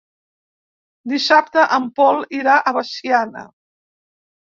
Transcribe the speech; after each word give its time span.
Dissabte 1.11 1.65
en 1.77 1.85
Pol 1.99 2.17
irà 2.37 2.55
a 2.57 2.73
Veciana. 2.79 3.45